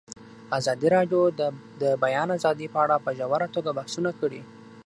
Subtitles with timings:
[0.57, 1.41] ازادي راډیو د
[1.81, 4.41] د بیان آزادي په اړه په ژوره توګه بحثونه کړي.